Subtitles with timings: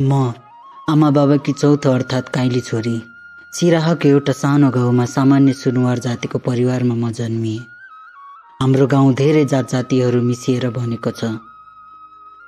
[0.00, 0.32] म
[0.88, 3.00] आमा बाबाकी चौथो अर्थात् काइली छोरी
[3.52, 7.64] सिराहको एउटा सानो गाउँमा सामान्य सुनुवार जातिको परिवारमा म जन्मिएँ।
[8.60, 11.24] हाम्रो गाउँ धेरै जात जातिहरू मिसिएर बनेको छ।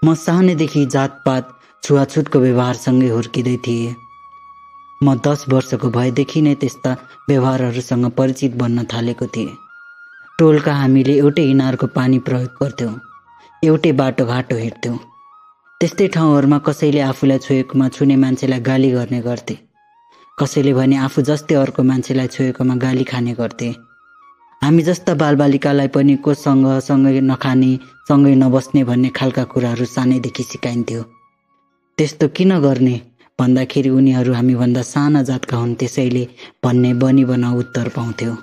[0.03, 1.51] म सानैदेखि जातपात
[1.83, 3.97] छुवाछुतको व्यवहारसँगै हुर्किँदै थिएँ।
[5.01, 6.97] म दस वर्षको भएदेखि नै त्यस्ता
[7.29, 9.59] व्यवहारहरूसँग परिचित बन्न थालेको थिएँ।
[10.39, 12.99] टोलका हामीले एउटै इनारको पानी प्रयोग गर्थ्यौँ
[13.63, 14.99] एउटै बाटोघाटो हिँड्थ्यौँ
[15.81, 19.55] त्यस्तै ठाउँहरूमा कसैले आफूलाई छोएकोमा छुने मान्छेलाई गाली गर्ने गर्थे।
[20.39, 23.69] कसैले भने आफू जस्तै अर्को मान्छेलाई छोएकोमा गाली खाने गर्थे।
[24.63, 27.71] हामी जस्ता बालबालिकालाई पनि कोसँग सँगै नखाने
[28.09, 31.03] सँगै नबस्ने भन्ने खालका कुराहरू सानैदेखि सिकाइन्थ्यो।
[31.99, 32.97] त्यस्तो किन गर्ने?
[33.39, 36.25] भन्दाखेरि उनीहरू हामीभन्दा साना जातका हुन् त्यसैले
[36.65, 38.37] भन्ने बनी बनाउ उत्तर पाउँथ्यो।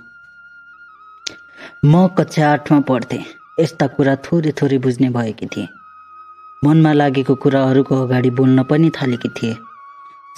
[1.86, 3.26] म कक्षा आठमा पढ्थेँ।
[3.62, 5.77] यस्ता कुरा थोरै थोरै बुझ्ने भएकी थिएँ।
[6.66, 9.58] मनमा लागेको कुराहरूको अगाडि बोल्न पनि थालेकी थिए।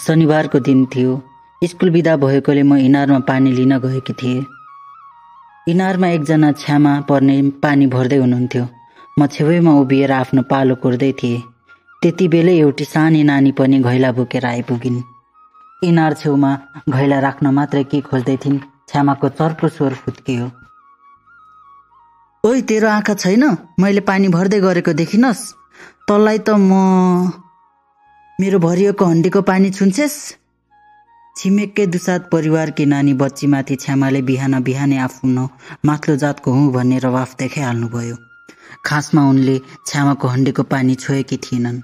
[0.05, 1.21] शनिबारको दिन थियो।
[1.63, 4.45] स्कुल बिदा भएकोले म इनारमा पानी लिन गएकी थिएँ।
[5.67, 8.67] इनारमा एकजना छ्यामा पर्ने पानी भर्दै हुनुहुन्थ्यो।
[9.19, 11.43] म छेउमा उभिएर आफ्नो पालो कोर्दै थिएँ।
[12.01, 15.01] त्यति बेलै एउटी सानी नानी पनि घैला बोकेर आइपुगिन्।
[15.83, 16.51] इनार छेउमा
[16.89, 18.59] घैला राख्न मात्रै के खोज्दै थिइन्?
[18.89, 20.51] छ्यामाको चर्को स्वर फुत्कियो।
[22.43, 23.43] ओइ तेरो आँखा छैन?
[23.79, 25.58] मैले पानी भर्दै गरेको देखिनस्?
[26.07, 26.71] तँलाई त म
[28.41, 30.17] मेरो भरिएको हन्डीको पानी छुन्छेस्?
[31.37, 35.49] छिमेककै दुसाद परिवारकी नानी बच्चीमाथि छ्यामाले बिहान बिहानै आफ्नो
[35.85, 38.15] माथिल्लो जातको हुँ भन्ने रवाफ देखाइहाल्नुभयो।
[38.85, 41.81] खासमा उनले छ्यामाको हन्डीको पानी छोएकी थिएनन्।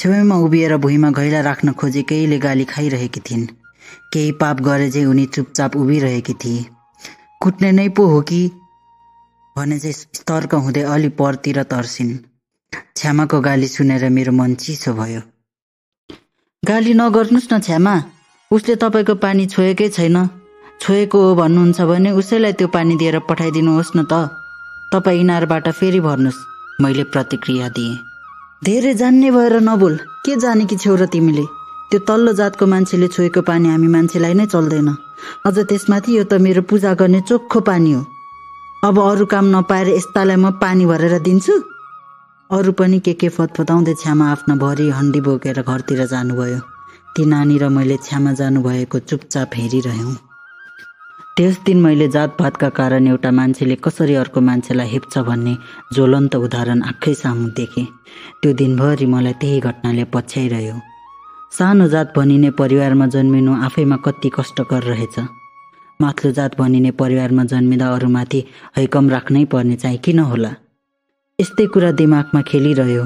[0.00, 3.46] छेउमा उभिएर भुइँमा घैला राख्न खोजेकैले गाली खाइरहेकी थिइन्।
[4.12, 6.64] केही पाप गरे चाहिँ उनी चुपचाप उभिरहेकी थिए।
[7.42, 8.50] कुट्ने नै पो हो कि?
[9.56, 9.94] भने चाहिँ
[10.26, 12.18] तर्क हुँदै अलि परतिर तर्सिन्।
[12.96, 15.20] छ्यामाको गाली सुनेर मेरो मन चिसो भयो।
[16.62, 17.94] गाली नगर्नुहोस् न छ्यामा
[18.50, 20.16] उसले तपाईँको पानी छोएकै छैन।
[20.80, 24.12] छोएको हो भन्नुहुन्छ भने उसैलाई त्यो पानी दिएर पठाइदिनुहोस् न त।
[24.92, 26.44] तपाईँ इनारबाट फेरि भर्नुहोस्
[26.82, 27.98] मैले प्रतिक्रिया दिएँ।
[28.64, 31.44] धेरै जान्ने भएर नबोल के जाने कि छेउ र तिमीले?
[31.90, 34.88] त्यो तल्लो जातको मान्छेले छोएको पानी हामी मान्छेलाई नै चल्दैन।
[35.46, 38.02] अझ त्यसमाथि यो त मेरो पूजा गर्ने चोखो पानी हो।
[38.84, 41.54] अब अरू काम नपाएर यस्तालाई म पानी भरेर दिन्छु?
[42.50, 46.58] अरू पनि के के फतफताउँदै छ्यामा आफ्ना भरि हन्डी बोकेर घरतिर जानुभयो।
[47.16, 50.14] ती नानी र मैले छ्यामा जानुभएको चुपचाप हेरिरह्यौँ।
[51.36, 55.54] त्यस दिन मैले जातपातका कारण एउटा मान्छेले कसरी अर्को मान्छेलाई हेप्छ भन्ने
[55.94, 57.86] ज्वलन्त उदाहरण आँखै सामु देखेँ।
[58.42, 60.76] त्यो दिनभरि मलाई त्यही घटनाले पछ्याइरह्यो।
[61.52, 65.16] सानो जात भनिने परिवारमा जन्मिनु आफैमा कति कष्टकर रहेछ।
[66.00, 68.44] माथिल्लो जात भनिने परिवारमा जन्मिँदा अरूमाथि
[68.76, 70.52] हैकम राख्नै पर्ने चाहिँ किन होला?
[71.38, 73.04] यस्तै कुरा दिमागमा खेलिरह्यो।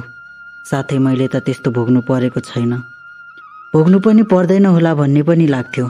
[0.71, 2.73] साथै मैले त त्यस्तो भोग्नु परेको छैन।
[3.73, 5.87] भोग्नु पनि पर्दैन होला भन्ने पनि लाग्थ्यो।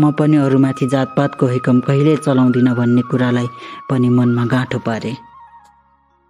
[0.00, 3.48] म पनि अरूमाथि जातपातको हिकम कहिले चलाउँदिनँ भन्ने कुरालाई
[3.90, 5.12] पनि मनमा गाँठो पारे।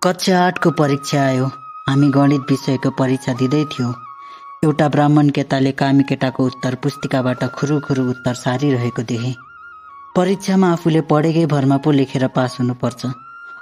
[0.03, 1.47] कक्षा आठको परीक्षा आयो।
[1.89, 3.93] हामी गणित विषयको परीक्षा दिँदै थियौँ।
[4.65, 9.37] एउटा ब्राह्मण केटाले कामी केटाको उत्तर पुस्तिकाबाट खुरु खुरु उत्तर सारिरहेको देखेँ।
[10.17, 13.03] परीक्षामा आफूले पढेकै भरमा पो लेखेर पास हुनुपर्छ।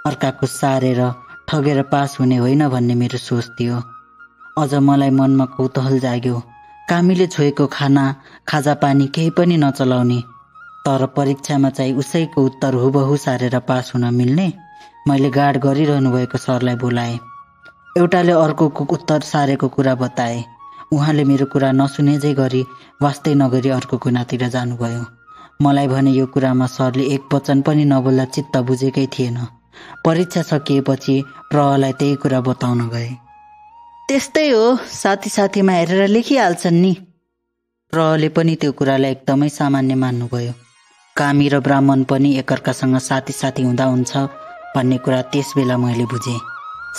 [0.07, 1.01] अर्काको सारेर
[1.49, 3.77] ठगेर पास हुने होइन भन्ने मेरो सोच थियो।
[4.59, 6.39] अझ मलाई मनमा कौतूहल जाग्यो।
[6.91, 8.05] कामीले छोएको खाना
[8.49, 10.21] खाजा पानी केही पनि नचलाउने।
[10.87, 14.53] तर परीक्षामा चाहिँ उसैको उत्तर हुबहु सारेर पास हुन मिल्ने
[15.09, 17.19] मैले गाड गरिरहनु भएको सरलाई बोलाएँ।
[17.99, 20.45] एउटाले अर्कोको उत्तर सारेको कुरा बताए।
[20.93, 22.63] उहाँले मेरो कुरा नसुनेजै गरी
[23.03, 25.05] वास्तै नगरी अर्को कुनातिर जानुभयो।
[25.63, 29.39] मलाई भने यो कुरामा सरले एक वचन पनि नबोल्दा चित्त बुझेकै थिएन।
[30.05, 31.17] परीक्षा सकिएपछि
[31.51, 33.11] प्रहलाई त्यही कुरा बताउन गए।
[34.09, 36.93] त्यस्तै हो साथी साथीमा हेरेर लेखिहाल्छन् नि।
[37.93, 40.53] प्रहले पनि त्यो कुरालाई एकदमै सामान्य मान्नुभयो
[41.17, 44.13] कामी र ब्राह्मण पनि एकअर्कासँग साथी साथी हुँदा हुन्छ
[44.77, 46.41] भन्ने कुरा त्यस बेला मैले बुझेँ।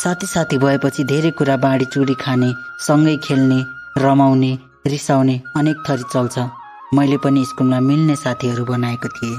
[0.03, 2.49] साथी साथी भएपछि धेरै कुरा बाँडी चुडी खाने
[2.87, 3.59] सँगै खेल्ने
[4.01, 4.51] रमाउने
[4.87, 6.39] रिसाउने अनेक थरी चल्छ।
[6.93, 9.37] मैले पनि स्कुलमा मिल्ने साथीहरू बनाएको थिएँ।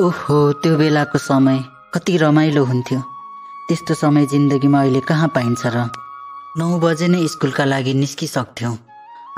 [0.00, 1.58] ओहो त्यो बेलाको समय।
[1.94, 3.00] कति रमाइलो हुन्थ्यो।
[3.68, 5.86] त्यस्तो समय जिन्दगीमा अहिले कहाँ पाइन्छ र?
[6.58, 8.78] नौ बजे नै स्कुलका लागि निस्किसक्थ्यौँ।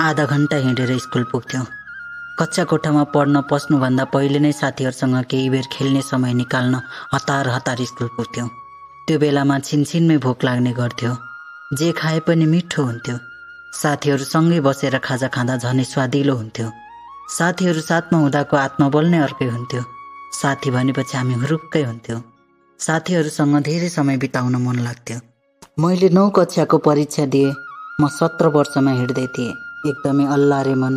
[0.01, 1.67] आधा घन्टा हिँडेर स्कुल पुग्थ्यौँ।
[2.41, 6.81] कच्चा कोठामा पढ्न पस्नुभन्दा पहिले नै साथीहरूसँग केही बेर खेल्ने समय निकाल्न
[7.15, 8.49] हतार हतार स्कुल पुग्थ्यौँ।
[9.09, 11.13] त्यो बेलामा छिनछिनमै भोक लाग्ने गर्थ्यो।
[11.77, 13.17] जे खाए पनि मिठो हुन्थ्यो।
[13.73, 16.71] साथीहरूसँगै बसेर खाजा खाँदा झनै स्वादिलो हुन्थ्यो।
[17.39, 19.83] साथीहरू साथमा हुँदाको आत्मबल नै अर्कै हुन्थ्यो।
[20.41, 22.23] साथी भनेपछि हामी हुरुक्कै हुन्थ्यौँ।
[22.81, 25.19] साथीहरूसँग धेरै समय बिताउन मन लाग्थ्यो।
[25.83, 27.53] मैले नौ कक्षाको परीक्षा दिएँ।
[28.01, 29.55] म सत्र वर्षमा हिँड्दै थिएँ।
[29.87, 30.95] एकदमै अल्लारे मन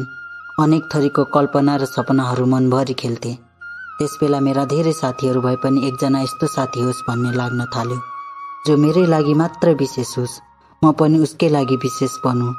[0.60, 3.32] अनेक थरीको कल्पना र सपनाहरू मनभरि खेल्थे।
[3.98, 8.00] त्यसबेला मेरा धेरै साथीहरू भए पनि एकजना यस्तो साथी होस् भन्ने लाग्न थाल्यो
[8.68, 10.36] जो मेरै लागि मात्र विशेष होस्।
[10.82, 12.54] म पनि उसकै लागि विशेष बनौँ।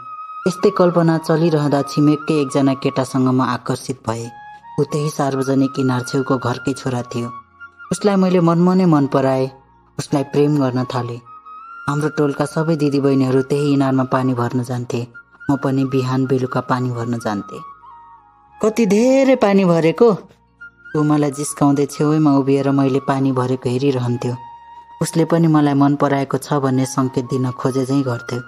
[0.49, 4.27] यस्तै कल्पना चलिरहँदा छिमेककै एकजना केटासँग म आकर्षित भएँ।
[4.81, 7.29] ऊ त्यही सार्वजनिक किनार छेउको घरकै छोरा थियो।
[7.91, 9.51] उसलाई मैले मनमनै मन पराएँ।
[9.99, 11.21] उसलाई प्रेम गर्न थालेँ।
[11.89, 15.01] हाम्रो टोलका सबै दिदीबहिनीहरू त्यही इनारमा पानी भर्न जान्थे।
[15.51, 17.63] म पनि बिहान बेलुका पानी भर्न जान्थेँ।
[18.63, 20.09] कति धेरै पानी भरेको?
[20.97, 24.35] ऊ मलाई जिस्काउँदै छेउमा उभिएर मैले पानी भरेको हेरिरहन्थ्यो।
[25.03, 28.41] उसले पनि मलाई मन पराएको छ भन्ने सङ्केत दिन खोजे चाहिँ गर्थ्यो।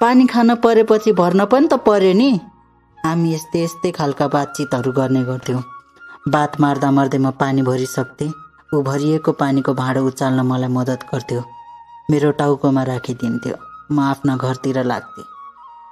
[0.00, 2.30] पानी खान परेपछि भर्न पनि त पर्यो नि।
[2.98, 5.62] हामी यस्तै यस्तै खालका बातचितहरू गर्ने गर्थ्यौँ।
[6.30, 11.42] बात मार्दा मार्दै म पानी भरिसक्थेँ। ऊ भरिएको पानीको भाँडो उचाल्न मलाई मद्दत गर्थ्यो।
[12.10, 13.56] मेरो टाउकोमा राखिदिन्थ्यो।
[13.92, 15.24] म आफ्ना घरतिर लाग्थेँ।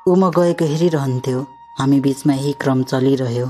[0.08, 1.40] ऊ म गएको हेरिरहन्थ्यो।
[1.78, 3.46] हामी बिचमा यही क्रम चलिरह्यो।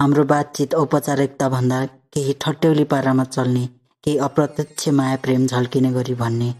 [0.00, 3.64] हाम्रो बातचित औपचारिकताभन्दा केही ठट्यौली पारामा चल्ने
[4.04, 6.50] केही अप्रत्यक्ष माया प्रेम झल्किने गरी भन्ने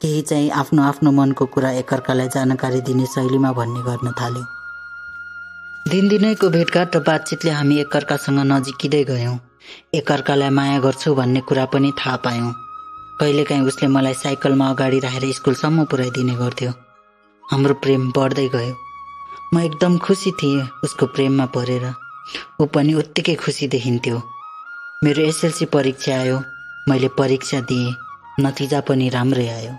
[0.00, 4.44] केही चाहिँ आफ्नो आफ्नो मनको कुरा एकअर्कालाई जानकारी दिने शैलीमा भन्ने गर्न थाल्यो।
[5.90, 9.38] दिनदिनैको भेटघाट र बातचितले हामी एकअर्कासँग नजिकिँदै गयौँ।
[9.94, 12.52] एकअर्कालाई माया गर्छु भन्ने कुरा पनि थाहा पायौँ।
[13.20, 16.70] कहिलेकाहीँ उसले मलाई साइकलमा अगाडि राखेर स्कुलसम्म पुऱ्याइदिने गर्थ्यो।
[17.44, 18.74] हाम्रो प्रेम बढ्दै गयो।
[19.54, 21.84] म एकदम खुसी थिएँ उसको प्रेममा परेर।
[22.60, 24.22] ऊ पनि उत्तिकै खुसी देखिन्थ्यो।
[25.04, 26.38] मेरो एसएलसी परीक्षा आयो।
[26.88, 27.94] मैले परीक्षा दिएँ।
[28.40, 29.72] नतिजा पनि राम्रै आयो।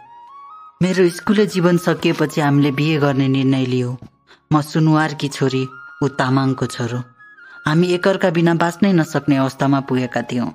[0.81, 3.97] मेरो स्कुले जीवन सकिएपछि हामीले बिहे गर्ने निर्णय लियो।
[4.53, 5.63] म सुनुवारकी छोरी
[6.03, 6.99] ऊ तामाङको छोरो।
[7.65, 10.51] हामी एकअर्का बिना बाँच्नै नसक्ने अवस्थामा पुगेका थियौँ।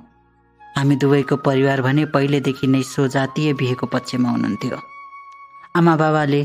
[0.61, 4.79] हामी दुवैको परिवार भने पहिलेदेखि नै सो जातीय बिहेको पक्षमा हुनुहुन्थ्यो।
[5.77, 6.43] आमा बाबाले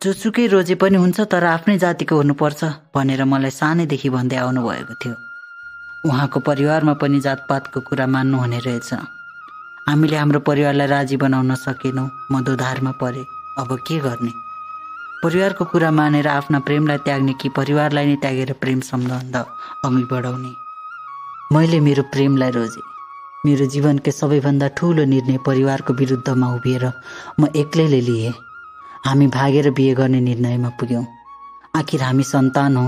[0.00, 2.64] जोसुकै रोजे पनि हुन्छ तर आफ्नै जातिको हुनुपर्छ
[2.94, 5.16] भनेर मलाई सानैदेखि भन्दै आउनुभएको थियो।
[6.04, 8.92] उहाँको परिवारमा पनि जातपातको कुरा मान्नुहुने रहेछ।
[9.88, 13.24] हामीले हाम्रो परिवारलाई राजी बनाउन सकेनौँ म दोधारमा परे।
[13.58, 14.43] अब के गर्ने?
[15.24, 19.36] परिवारको कुरा मानेर आफ्ना प्रेमलाई त्याग्ने कि परिवारलाई नै त्यागेर प्रेम सम्बन्ध
[19.84, 20.52] अघि बढाउने?
[21.52, 22.82] मैले मेरो प्रेमलाई रोजेँ।
[23.46, 26.84] मेरो जीवनकै सबैभन्दा ठुलो निर्णय परिवारको विरुद्धमा उभिएर
[27.40, 28.34] म एक्लैले लिएँ।
[29.06, 31.06] हामी भागेर बिहे गर्ने निर्णयमा पुग्यौँ।
[31.76, 32.86] आखिर हामी सन्तान हौ।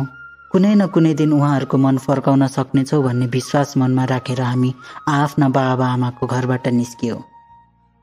[0.53, 4.75] कुनै न कुनै दिन उहाँहरूको मन फर्काउन सक्नेछौँ भन्ने विश्वास मनमा राखेर हामी
[5.09, 7.21] आफ्ना बाबा आमाको घरबाट निस्कियौँ।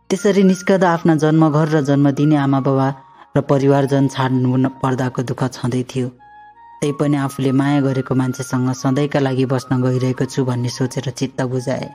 [0.09, 2.88] त्यसरी निस्कँदा आफ्ना जन्मघर र जन्म दिने आमा बाबा
[3.35, 6.07] र परिवारजन छाड्नु पर्दाको दुःख छँदै थियो।
[6.81, 11.88] त्यही पनि आफूले माया गरेको मान्छेसँग सधैँका लागि बस्न गइरहेको छु भन्ने सोचेर चित्त बुझाए।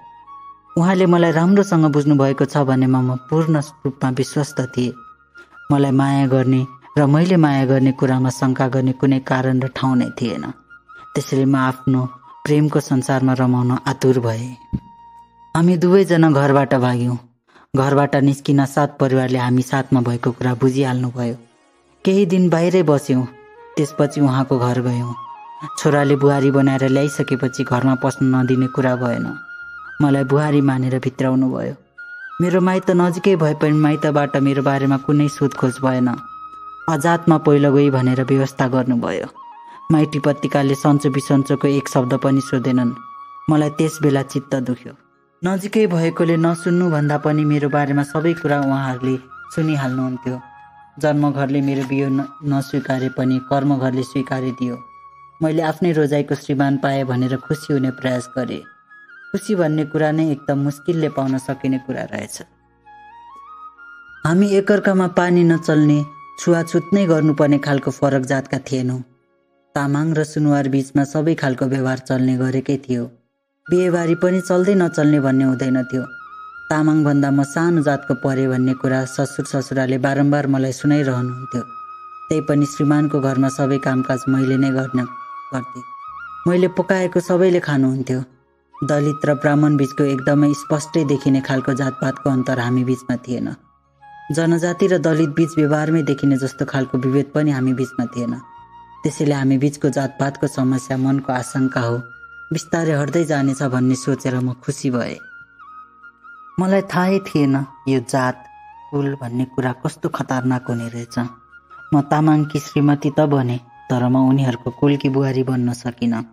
[0.76, 4.96] उहाँले मलाई राम्रोसँग बुझ्नुभएको छ भनेमा म पूर्ण रूपमा विश्वस्त थिएँ।
[5.70, 6.60] मलाई माया गर्ने
[6.98, 10.44] र मैले माया गर्ने कुरामा शङ्का गर्ने कुनै कारण र ठाउँ नै थिएन।
[11.14, 12.00] त्यसैले म आफ्नो
[12.44, 14.50] प्रेमको संसारमा रमाउन आतुर भए।
[15.54, 17.16] हामी दुवैजना घरबाट भाग्यौँ।
[17.76, 21.34] घरबाट निस्किन सात परिवारले हामी साथमा भएको कुरा बुझिहाल्नुभयो।
[22.04, 23.24] केही दिन बाहिरै बस्यौँ
[23.76, 25.14] त्यसपछि उहाँको घर गयौँ।
[25.78, 29.26] छोराले बुहारी बनाएर ल्याइसकेपछि घरमा पस्न नदिने कुरा भएन।
[30.02, 31.74] मलाई बुहारी मानेर भित्राउनु भयो
[32.40, 36.08] मेरो माइत नजिकै भए पनि माइतबाट मेरो बारेमा कुनै सोधखोज भएन।
[36.88, 39.28] अजातमा पहिलो गई भनेर व्यवस्था गर्नुभयो।
[39.92, 42.96] माइटी पत्रिकाले सन्चो बिसन्चोको एक शब्द पनि सोधेनन्।
[43.50, 44.92] मलाई त्यस बेला चित्त दुख्यो।
[45.42, 49.14] नजिकै भएकोले नसुन्नुभन्दा पनि मेरो बारेमा सबै कुरा उहाँहरूले
[49.54, 50.36] सुनिहाल्नुहुन्थ्यो।
[51.02, 52.08] जन्मघरले मेरो बियो
[52.52, 54.76] नस्वीकारे पनि कर्मघरले स्वीकारिदियो
[55.40, 58.66] मैले आफ्नै रोजाइको श्रीमान पाएँ भनेर खुसी हुने प्रयास गरेँ।
[59.30, 62.36] खुसी भन्ने कुरा नै एकदम मुस्किलले पाउन सकिने कुरा रहेछ।
[64.26, 65.98] हामी एकअर्कामा पानी नचल्ने
[66.40, 69.00] छुवाछुत नै गर्नुपर्ने खालको फरक जातका थिएनौँ।
[69.74, 73.06] तामाङ र सुनवार बिचमा सबै खालको व्यवहार चल्ने गरेकै थियो।
[73.70, 76.04] बिहेबारी पनि चल्दै नचल्ने भन्ने हुँदैन थियो।
[76.70, 81.62] तामाङभन्दा म सानो जातको परे भन्ने कुरा ससुर ससुराले बारम्बार मलाई सुनाइरहनुहुन्थ्यो।
[82.28, 85.04] त्यही पनि श्रीमानको घरमा सबै कामकाज मैले नै गर्न
[85.52, 85.84] गर्थेँ।
[86.48, 88.20] मैले पकाएको सबैले खानुहुन्थ्यो।
[88.74, 93.48] दलित र ब्राह्मण बिचको एकदमै स्पष्टै देखिने खालको जातपातको अन्तर हामी बिचमा थिएन।
[94.32, 98.34] जनजाति र दलित बिच व्यवहारमै देखिने जस्तो खालको विभेद पनि हामी बिचमा थिएन।
[99.02, 101.96] त्यसैले हामी बिचको जातपातको समस्या मनको आशंका हो।
[102.52, 105.18] बिस्तारै हट्दै जानेछ भन्ने सोचेर म खुसी भएँ।
[106.60, 107.54] मलाई थाहै थिएन
[107.92, 108.36] यो जात
[108.90, 111.16] कुल भन्ने कुरा कस्तो खतरनाक हुने रहेछ।
[111.92, 113.56] म तामाङकी श्रीमती त बने
[113.90, 116.24] तर म उनीहरूको कुलकी बुहारी बन्न सकिनँ।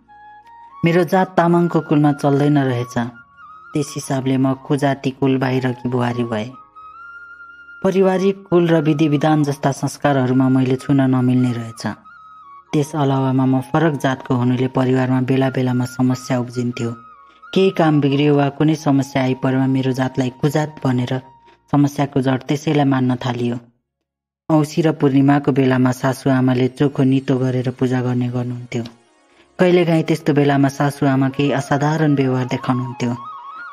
[0.84, 2.96] मेरो जात तामाङको कुलमा चल्दैन रहेछ।
[3.72, 6.48] त्यस हिसाबले म कुजाति कुल बाहिरकी बुहारी भए।
[7.84, 11.84] पारिवारिक कुल र विधि विधान जस्ता संस्कारहरूमा मैले छुन नमिल्ने रहेछ।
[12.72, 16.90] त्यस अलावामा म फरक जातको हुनुले परिवारमा बेला बेलामा समस्या उब्जिन्थ्यो।
[17.54, 21.12] केही काम बिग्रियो वा कुनै समस्या आइपरेमा मेरो जातलाई कुजात भनेर
[21.72, 23.56] समस्याको जड त्यसैलाई मान्न थालियो।
[24.48, 28.84] औँसी र पूर्णिमाको बेलामा सासु आमाले चोखो नितो गरेर पूजा गर्ने गर्नुहुन्थ्यो।
[29.58, 33.12] कहिलेकाहीँ त्यस्तो बेलामा सासु आमा केही असाधारण व्यवहार देखाउनुहुन्थ्यो।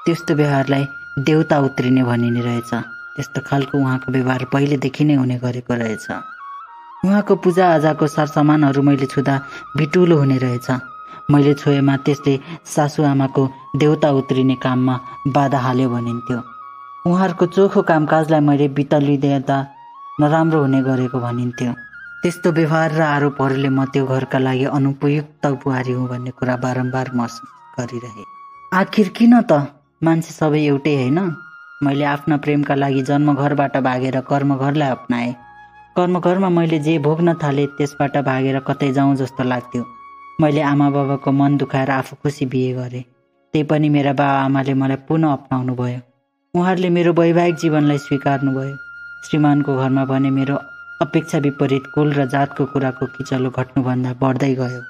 [0.05, 0.85] त्यस्तो व्यवहारलाई
[1.27, 2.71] देउता उत्रिने भनिने रहेछ।
[3.15, 6.07] त्यस्तो खालको उहाँको व्यवहार पहिलेदेखि नै हुने गरेको रहेछ।
[7.03, 9.35] उहाँको पूजाआजाको सरसामानहरू मैले छुँदा
[9.77, 10.67] बिटुलो हुने रहेछ।
[11.31, 12.33] मैले छोएमा त्यसले
[12.65, 13.43] सासुआमाको
[13.75, 14.95] देउता उत्रिने काममा
[15.27, 16.39] बाधा हाल्यो भनिन्थ्यो।
[17.05, 19.57] उहाँहरूको चोखो कामकाजलाई मैले बितलिदिँदा
[20.19, 21.71] नराम्रो हुने गरेको भनिन्थ्यो।
[22.23, 27.49] त्यस्तो व्यवहार र आरोपहरूले म त्यो घरका लागि अनुपयुक्त बुहारी हुँ भन्ने कुरा बारम्बार महसुस
[27.79, 28.23] गरिरहे।
[28.71, 29.51] आखिर किन त?
[30.03, 31.19] मान्छे सबै एउटै होइन।
[31.83, 35.35] मैले आफ्ना प्रेमका लागि जन्मघरबाट भागेर कर्मघरलाई अप्नाएँ।
[35.95, 39.83] कर्मघरमा मैले जे भोग्न थालेँ त्यसबाट भागेर कतै जाउँ जस्तो लाग्थ्यो।
[40.41, 43.01] मैले आमा बाबाको मन दुखाएर आफू खुसी बिहे गरेँ।
[43.53, 45.99] त्यही पनि मेरा बाबा आमाले मलाई पुनः अप्नाउनु भयो
[46.53, 48.75] उहाँहरूले मेरो वैवाहिक जीवनलाई स्वीकार्नुभयो।
[49.25, 50.55] श्रीमानको घरमा भने मेरो
[51.01, 54.81] अपेक्षा विपरीत कुल र जातको कुराको किचलो घट्नुभन्दा बढ्दै गयो।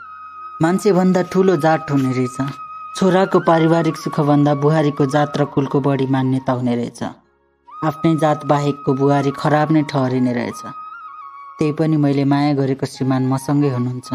[0.64, 2.38] मान्छेभन्दा ठुलो जात हुने रहेछ।
[2.98, 7.04] छोराको पारिवारिक सुखभन्दा बुहारीको जात र कुलको बढी मान्यता हुने रहेछ।
[7.92, 10.64] आफ्नै जात बाहेकको बुहारी खराब नै ठहरिने रहेछ।
[11.58, 14.10] त्यही पनि मैले माया गरेको श्रीमान मसँगै हुनुहुन्छ।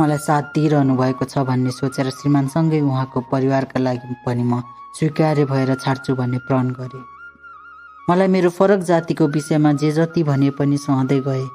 [0.00, 4.60] मलाई साथ दिइरहनु भएको छ भन्ने सोचेर श्रीमानसँगै उहाँको परिवारका लागि पनि म
[4.98, 7.04] स्वीकार्य भएर छाड्छु भन्ने प्रण गरेँ।
[8.08, 11.46] मलाई मेरो फरक जातिको विषयमा जे जति भने पनि सहँदै गए।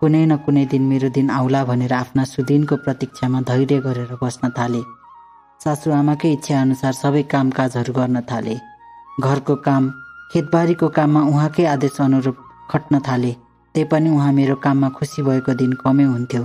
[0.00, 4.82] कुनै न कुनै दिन मेरो दिन आउला भनेर आफ्ना सुदिनको प्रतीक्षामा धैर्य गरेर बस्न थाले।
[5.60, 8.56] सासुआमाकै इच्छा अनुसार सबै कामकाजहरू गर्न थाले।
[9.20, 9.82] घरको काम
[10.32, 12.36] खेतबारीको काममा उहाँकै आदेश अनुरूप
[12.70, 13.32] खट्न थाले।
[13.74, 16.44] त्यही पनि उहाँ मेरो काममा खुसी भएको दिन कमै हुन्थ्यो।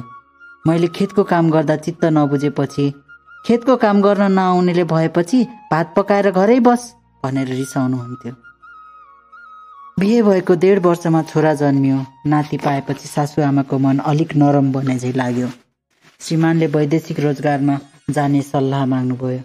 [0.65, 2.85] मैले खेतको काम गर्दा चित्त नबुझेपछि
[3.45, 6.81] खेतको काम गर्न नआउनेले भएपछि भात पकाएर घरै बस
[7.23, 8.33] भनेर रिसाउनुहुन्थ्यो।
[9.99, 15.47] बिहे भएको डेढ वर्षमा छोरा जन्मियो। नाति पाएपछि सासुआमाको मन अलिक नरम बने झै लाग्यो।
[16.21, 17.77] श्रीमानले वैदेशिक रोजगारमा
[18.09, 19.39] जाने सल्लाह माग्नुभयो।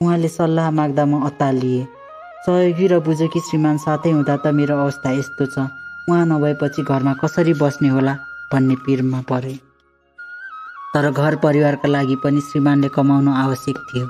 [0.00, 1.86] उहाँले सल्लाह माग्दा म अत्तालिएँ।
[2.46, 5.66] सहयोगी र बुझकी श्रीमान साथै हुँदा त मेरो अवस्था यस्तो छ।
[6.10, 8.14] उहाँ नभएपछि घरमा कसरी बस्ने होला
[8.52, 9.54] भन्ने पिरमा परे।
[10.94, 14.06] तर घर परिवारका लागि पनि श्रीमानले कमाउनु आवश्यक थियो।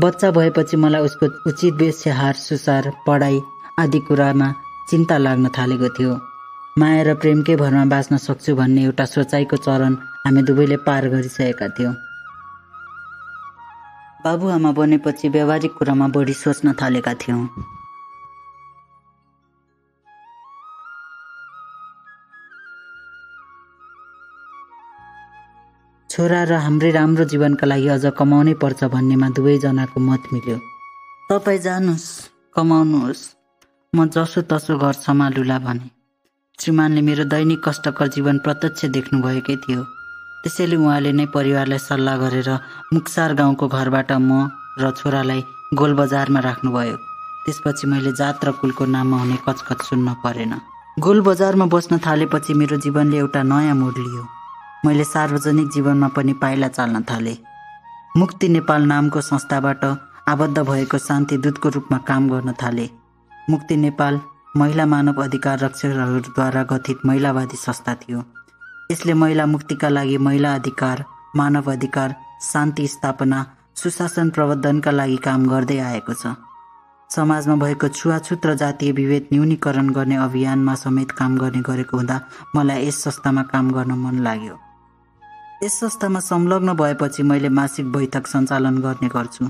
[0.00, 3.40] बच्चा भएपछि मलाई उसको उचित बेस्यहार सुसार पढाइ
[3.80, 4.52] आदि कुरामा
[4.90, 6.18] चिन्ता लाग्न थालेको थियो।
[6.78, 9.94] माया र प्रेमकै भरमा बाँच्न सक्छु भन्ने एउटा सोचाइको चरण
[10.26, 11.94] हामी दुवैले पार गरिसकेका थियौँ।
[14.24, 17.42] बाबुआमा बनेपछि व्यावहारिक कुरामा बढी सोच्न थालेका थियौँ।
[26.18, 30.56] छोरा र हाम्रै राम्रो जीवनका लागि अझ कमाउनै पर्छ भन्नेमा दुवैजनाको मत मिल्यो।
[31.30, 32.06] तपाईँ जानुहोस्
[32.56, 33.20] कमाउनुहोस्।
[33.92, 35.86] म जसो तसो घर सम्हालुला भने।
[36.58, 39.82] श्रीमानले मेरो दैनिक कष्टकर जीवन प्रत्यक्ष देख्नुभएकै थियो।
[40.42, 42.50] त्यसैले उहाँले नै परिवारलाई सल्लाह गरेर
[42.94, 44.50] मुक्सार गाउँको घरबाट म
[44.82, 45.40] र छोरालाई
[45.78, 46.96] गोलबजारमा राख्नुभयो।
[47.44, 50.52] त्यसपछि मैले जात र कुलको नाममा हुने कचकच सुन्न परेन।
[50.98, 54.24] गोलबजारमा बस्न थालेपछि मेरो जीवनले एउटा नयाँ मोड लियो।
[54.86, 57.36] मैले सार्वजनिक जीवनमा पनि पाइला चाल्न थालेँ।
[58.16, 59.84] मुक्ति नेपाल नामको संस्थाबाट
[60.28, 62.88] आबद्ध भएको शान्ति दूतको रूपमा काम गर्न थालेँ।
[63.50, 64.20] मुक्ति नेपाल
[64.56, 68.22] महिला मानव अधिकार रक्षकहरूद्वारा गठित महिलावादी संस्था थियो।
[68.92, 71.04] यसले महिला मुक्तिका लागि महिला अधिकार
[71.36, 73.44] मानव अधिकार शान्ति स्थापना
[73.76, 76.34] सुशासन प्रवर्धनका लागि काम गर्दै आएको छ।
[77.10, 82.20] समाजमा भएको छुवाछुत र जातीय विभेद न्यूनीकरण गर्ने अभियानमा समेत काम गर्ने गरेको हुँदा
[82.56, 84.58] मलाई यस संस्थामा काम गर्न मन लाग्यो।
[85.62, 89.46] यस संस्थामा संलग्न भएपछि मैले मासिक बैठक सञ्चालन गर्ने गर्छु।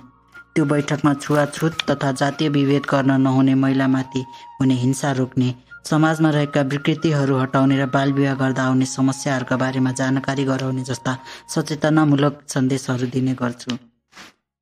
[0.54, 4.24] त्यो बैठकमा छुवाछुत तथा जातीय विभेद गर्न नहुने महिलामाथि
[4.60, 10.44] हुने हिंसा रोक्ने समाजमा रहेका विकृतिहरू हटाउने र बाल विवाह गर्दा आउने समस्याहरूका बारेमा जानकारी
[10.44, 11.16] गराउने जस्ता
[11.48, 13.76] सचेतनामूलक सन्देशहरू दिने गर्छु।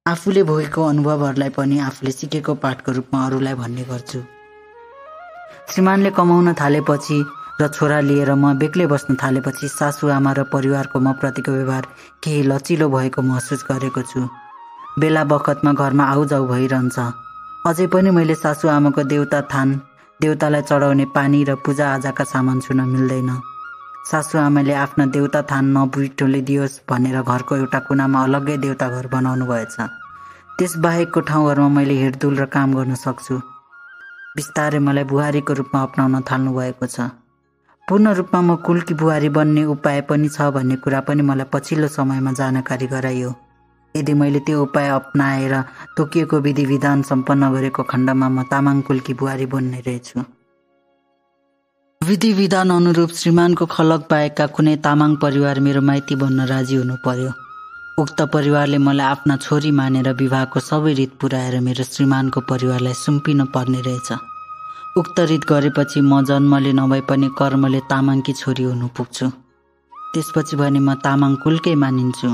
[0.07, 4.21] आफूले भोगेको अनुभवहरूलाई पनि आफूले सिकेको पाठको रूपमा अरूलाई भन्ने गर्छु।
[5.71, 7.25] श्रीमानले कमाउन थालेपछि
[7.61, 11.85] र छोरा लिएर म बेग्लै बस्न थालेपछि सासु आमा र परिवारको म प्रतिको व्यवहार
[12.23, 14.21] केही लचिलो भएको महसुस गरेको छु।
[15.01, 16.99] बेला बखतमा घरमा आउजाउ भइरहन्छ।
[17.67, 19.69] अझै पनि मैले सासु आमाको देउता थान
[20.21, 23.31] देउतालाई चढाउने पानी र पूजा आजाका सामान छुन मिल्दैन।
[24.11, 29.45] सासु आमाले आफ्ना देउता थान नबुइटोले दियोस् भनेर घरको एउटा कुनामा अलग्गै देउता घर बनाउनु
[29.47, 29.77] भएछ।
[30.57, 33.35] त्यसबाहेकको ठाउँहरूमा मैले हिँडडुल र काम गर्न सक्छु।
[34.37, 37.13] बिस्तारै मलाई बुहारीको रूपमा अप्नाउन थाल्नु भएको छ।
[37.89, 42.33] पूर्ण रूपमा म कुलकी बुहारी बन्ने उपाय पनि छ भन्ने कुरा पनि मलाई पछिल्लो समयमा
[42.35, 43.31] जानकारी गराइयो।
[43.95, 45.55] यदि मैले त्यो उपाय अप्नाएर
[45.97, 50.19] तोकिएको विधि विधान सम्पन्न गरेको खण्डमा म तामाङ कुलकी बुहारी बन्ने रहेछु।
[52.01, 57.33] विधि विधान अनुरूप श्रीमानको खलक बाहेकका कुनै तामाङ परिवार मेरो माइती बन्न राजी हुनु पर्यो
[58.03, 63.81] उक्त परिवारले मलाई आफ्ना छोरी मानेर विवाहको सबै रित पुर्याएर मेरो श्रीमानको परिवारलाई सुम्पिन पर्ने
[63.87, 64.11] रहेछ।
[64.97, 69.27] उक्त रित गरेपछि म जन्मले नभए पनि कर्मले तामाङकी छोरी हुनु पुग्छु।
[70.13, 72.29] त्यसपछि भने म तामाङ कुलकै मानिन्छु।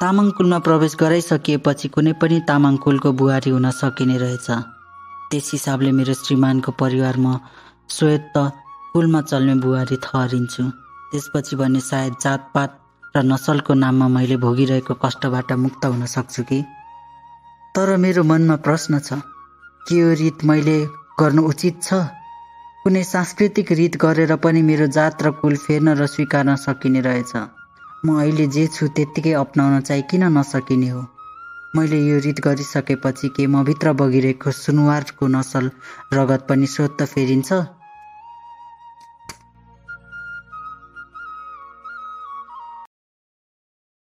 [0.00, 4.48] तामाङ कुलमा प्रवेश गराइसकिएपछि कुनै पनि तामाङ कुलको बुहारी हुन सकिने रहेछ।
[5.30, 7.40] त्यस हिसाबले मेरो श्रीमानको परिवार म
[7.88, 8.36] स्वयत
[8.92, 10.64] कुलमा चल्ने बुहारी ठहरिन्छु।
[11.10, 12.70] त्यसपछि भने सायद जातपात
[13.16, 16.60] र नसलको नाममा मैले भोगिरहेको कष्टबाट मुक्त हुन सक्छु कि?
[17.74, 19.24] तर मेरो मनमा प्रश्न छ
[19.88, 20.78] के यो रित मैले
[21.20, 21.94] गर्नु उचित छ।
[22.82, 27.32] कुनै सांस्कृतिक रीत गरेर पनि मेरो जात र कुल फेर्न र स्वीकार्न सकिने रहेछ।
[28.04, 31.02] म अहिले जे छु त्यत्तिकै अप्नाउन चाहिँ किन नसकिने हो?
[31.76, 35.70] मैले यो रीत गरिसकेपछि के म भित्र बगिरहेको सुनुवारको नसल
[36.14, 37.50] रगत पनि स्वत फेरिन्छ?